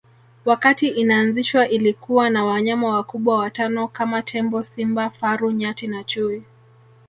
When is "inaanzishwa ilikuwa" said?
0.87-2.29